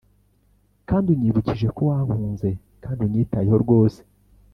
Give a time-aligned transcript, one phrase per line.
[0.89, 2.49] kandi unyibukije ko wankunze
[2.83, 3.99] kandi unyitayeho rwose.